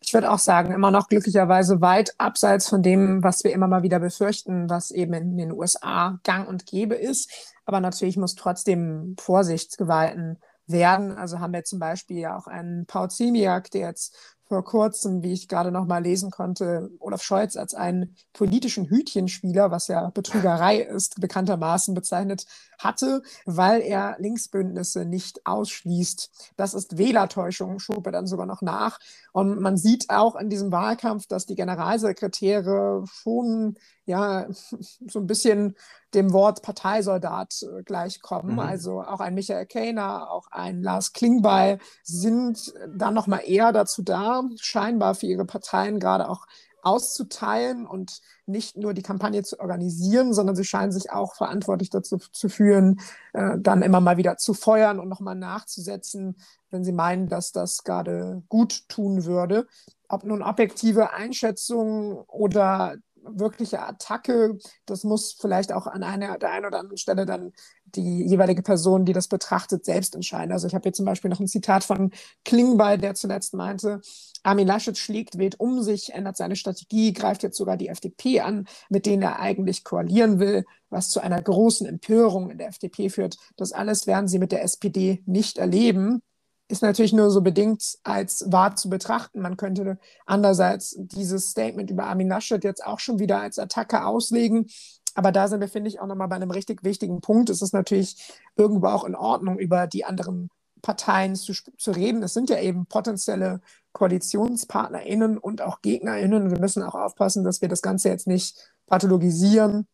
[0.05, 3.81] Ich würde auch sagen, immer noch glücklicherweise weit abseits von dem, was wir immer mal
[3.81, 7.55] wieder befürchten, was eben in den USA gang und gäbe ist.
[7.65, 10.37] Aber natürlich muss trotzdem Vorsicht gewalten
[10.67, 11.11] werden.
[11.11, 15.33] Also haben wir zum Beispiel ja auch einen Paul Ziemiak, der jetzt vor kurzem, wie
[15.33, 20.81] ich gerade noch mal lesen konnte, Olaf Scholz als einen politischen Hütchenspieler, was ja Betrügerei
[20.81, 22.45] ist, bekanntermaßen bezeichnet
[22.77, 26.53] hatte, weil er Linksbündnisse nicht ausschließt.
[26.57, 28.99] Das ist Wählertäuschung, schob er dann sogar noch nach.
[29.31, 34.47] Und man sieht auch in diesem Wahlkampf, dass die Generalsekretäre schon ja
[35.07, 35.75] so ein bisschen
[36.13, 38.53] dem Wort Parteisoldat äh, gleichkommen.
[38.53, 38.59] Mhm.
[38.59, 44.01] Also auch ein Michael Kehner, auch ein Lars Klingbeil sind dann noch mal eher dazu
[44.01, 46.45] da, scheinbar für ihre Parteien gerade auch
[46.85, 52.17] auszuteilen und nicht nur die Kampagne zu organisieren, sondern sie scheinen sich auch verantwortlich dazu
[52.17, 52.99] zu führen,
[53.33, 56.37] äh, dann immer mal wieder zu feuern und nochmal nachzusetzen,
[56.69, 59.65] wenn sie meinen, dass das gerade gut tun würde.
[60.07, 66.67] Ob nun objektive Einschätzungen oder wirkliche Attacke, das muss vielleicht auch an einer der einen
[66.67, 67.53] oder anderen Stelle dann
[67.95, 70.51] die jeweilige Person, die das betrachtet, selbst entscheiden.
[70.51, 72.11] Also ich habe hier zum Beispiel noch ein Zitat von
[72.43, 74.01] Klingbeil, der zuletzt meinte,
[74.43, 78.67] Armin Laschet schlägt wild um sich, ändert seine Strategie, greift jetzt sogar die FDP an,
[78.89, 83.37] mit denen er eigentlich koalieren will, was zu einer großen Empörung in der FDP führt.
[83.57, 86.21] Das alles werden sie mit der SPD nicht erleben.
[86.67, 89.41] Ist natürlich nur so bedingt als wahr zu betrachten.
[89.41, 94.67] Man könnte andererseits dieses Statement über Armin Laschet jetzt auch schon wieder als Attacke auslegen.
[95.15, 97.49] Aber da sind wir, finde ich, auch nochmal bei einem richtig wichtigen Punkt.
[97.49, 98.17] Es ist natürlich
[98.55, 100.49] irgendwo auch in Ordnung, über die anderen
[100.81, 102.21] Parteien zu, zu reden.
[102.21, 103.61] Es sind ja eben potenzielle
[103.93, 106.51] KoalitionspartnerInnen und auch GegnerInnen.
[106.51, 109.87] Wir müssen auch aufpassen, dass wir das Ganze jetzt nicht pathologisieren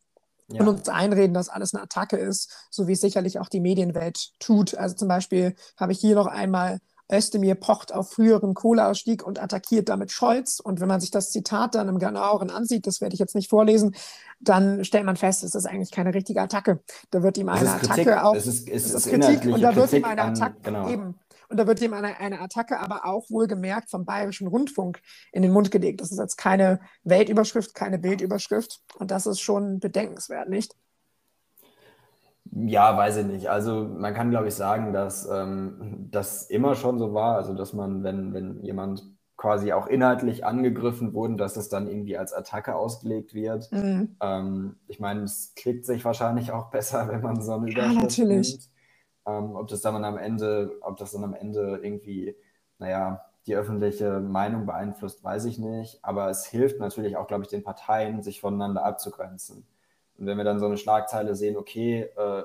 [0.49, 0.61] ja.
[0.61, 4.31] und uns einreden, dass alles eine Attacke ist, so wie es sicherlich auch die Medienwelt
[4.39, 4.75] tut.
[4.75, 6.79] Also zum Beispiel habe ich hier noch einmal
[7.11, 10.59] Özdemir pocht auf früheren Kohleausstieg und attackiert damit Scholz.
[10.59, 13.49] Und wenn man sich das Zitat dann im genaueren ansieht, das werde ich jetzt nicht
[13.49, 13.95] vorlesen,
[14.39, 16.79] dann stellt man fest, es ist eigentlich keine richtige Attacke.
[17.11, 18.17] Da wird ihm eine Attacke Kritik.
[18.17, 18.35] auch.
[18.35, 20.89] Es ist, es es ist Kritik und da wird Kritik ihm eine an- Attacke genau.
[20.89, 21.19] eben.
[21.49, 25.01] Und da wird ihm eine, eine Attacke aber auch wohlgemerkt vom Bayerischen Rundfunk
[25.33, 25.99] in den Mund gelegt.
[25.99, 28.79] Das ist jetzt keine Weltüberschrift, keine Bildüberschrift.
[28.95, 30.75] Und das ist schon bedenkenswert, nicht?
[32.53, 33.49] Ja, weiß ich nicht.
[33.49, 37.35] Also man kann, glaube ich, sagen, dass ähm, das immer schon so war.
[37.37, 39.03] Also dass man, wenn, wenn jemand
[39.37, 43.71] quasi auch inhaltlich angegriffen wurde, dass das dann irgendwie als Attacke ausgelegt wird.
[43.71, 44.15] Mhm.
[44.21, 48.01] Ähm, ich meine, es klickt sich wahrscheinlich auch besser, wenn man so eine Ja, Überschrift
[48.01, 48.29] natürlich.
[48.29, 48.69] nimmt.
[49.27, 52.35] Ähm, ob das dann am Ende, ob das dann am Ende irgendwie,
[52.79, 56.03] naja, die öffentliche Meinung beeinflusst, weiß ich nicht.
[56.03, 59.65] Aber es hilft natürlich auch, glaube ich, den Parteien, sich voneinander abzugrenzen.
[60.21, 62.43] Und wenn wir dann so eine Schlagzeile sehen, okay, äh,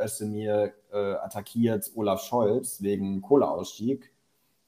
[0.00, 4.12] Özdemir äh, attackiert Olaf Scholz wegen Kohleausstieg,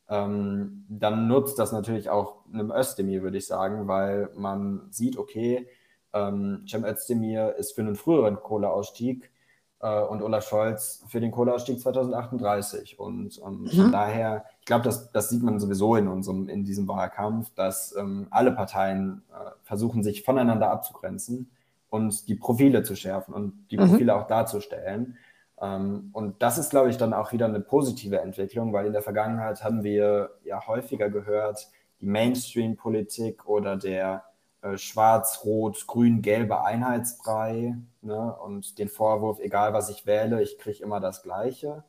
[0.08, 5.68] ähm, dann nutzt das natürlich auch einem Özdemir, würde ich sagen, weil man sieht, okay,
[6.12, 9.30] ähm, Cem Özdemir ist für einen früheren Kohleausstieg
[9.78, 12.98] äh, und Olaf Scholz für den Kohleausstieg 2038.
[12.98, 13.68] Und ähm, Mhm.
[13.70, 17.94] von daher, ich glaube, das, das sieht man sowieso in unserem, in diesem Wahlkampf, dass
[17.94, 21.52] ähm, alle Parteien äh, versuchen, sich voneinander abzugrenzen
[21.90, 23.88] und die Profile zu schärfen und die Mhm.
[23.88, 25.16] Profile auch darzustellen.
[25.60, 29.02] Ähm, und das ist, glaube ich, dann auch wieder eine positive Entwicklung, weil in der
[29.02, 31.68] Vergangenheit haben wir ja häufiger gehört,
[32.00, 34.24] die Mainstream-Politik oder der
[34.62, 41.22] äh, schwarz-rot-grün-gelbe Einheitsbrei ne, und den Vorwurf, egal was ich wähle, ich kriege immer das
[41.22, 41.84] Gleiche.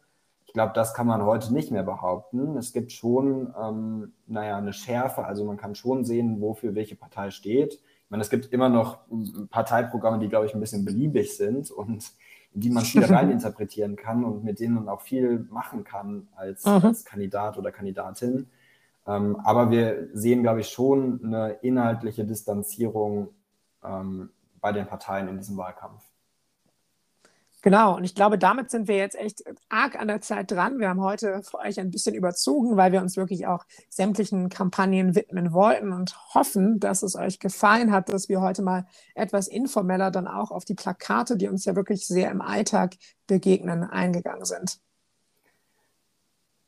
[0.45, 2.57] Ich glaube, das kann man heute nicht mehr behaupten.
[2.57, 7.29] Es gibt schon, ähm, naja, eine Schärfe, also man kann schon sehen, wofür welche Partei
[7.29, 7.79] steht.
[8.09, 11.69] Ich meine, es gibt immer noch mm, Parteiprogramme, die, glaube ich, ein bisschen beliebig sind
[11.69, 12.11] und
[12.53, 16.85] die man viel reininterpretieren kann und mit denen man auch viel machen kann als, Mhm.
[16.85, 18.47] als Kandidat oder Kandidatin.
[19.05, 23.29] Ähm, aber wir sehen, glaube ich, schon eine inhaltliche Distanzierung
[23.83, 26.03] ähm, bei den Parteien in diesem Wahlkampf.
[27.61, 30.79] Genau, und ich glaube, damit sind wir jetzt echt arg an der Zeit dran.
[30.79, 35.13] Wir haben heute für euch ein bisschen überzogen, weil wir uns wirklich auch sämtlichen Kampagnen
[35.13, 40.09] widmen wollten und hoffen, dass es euch gefallen hat, dass wir heute mal etwas informeller
[40.09, 42.95] dann auch auf die Plakate, die uns ja wirklich sehr im Alltag
[43.27, 44.79] begegnen, eingegangen sind.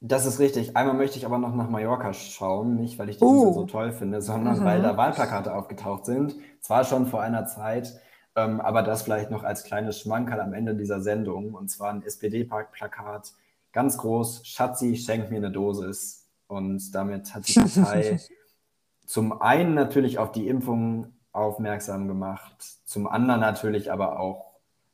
[0.04, 0.75] Das ist richtig.
[0.75, 3.47] Einmal möchte ich aber noch nach Mallorca schauen, nicht weil ich die Oh.
[3.47, 4.63] Insel so toll finde, sondern Mhm.
[4.65, 6.36] weil da Wahlplakate aufgetaucht sind.
[6.60, 7.93] Zwar schon vor einer Zeit,
[8.35, 11.53] ähm, aber das vielleicht noch als kleines Schmankerl am Ende dieser Sendung.
[11.53, 13.33] Und zwar ein SPD-Plakat,
[13.71, 16.27] ganz groß, Schatzi, schenk mir eine Dosis.
[16.47, 18.19] Und damit hat die Partei
[19.05, 24.51] zum einen natürlich auf die Impfung aufmerksam gemacht, zum anderen natürlich aber auch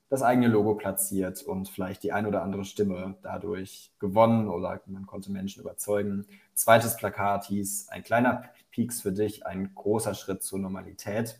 [0.09, 5.05] das eigene Logo platziert und vielleicht die ein oder andere Stimme dadurch gewonnen oder man
[5.05, 6.25] konnte Menschen überzeugen.
[6.53, 11.39] Zweites Plakat hieß ein kleiner Pieks für dich, ein großer Schritt zur Normalität.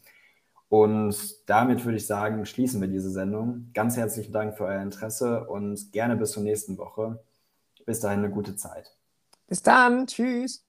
[0.70, 3.70] Und damit würde ich sagen, schließen wir diese Sendung.
[3.74, 7.24] Ganz herzlichen Dank für euer Interesse und gerne bis zur nächsten Woche.
[7.86, 8.98] Bis dahin eine gute Zeit.
[9.48, 10.67] Bis dann, tschüss.